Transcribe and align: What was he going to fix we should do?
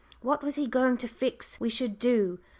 What 0.21 0.41
was 0.41 0.55
he 0.55 0.65
going 0.65 0.97
to 0.97 1.07
fix 1.07 1.59
we 1.59 1.69
should 1.69 1.99
do? 1.99 2.39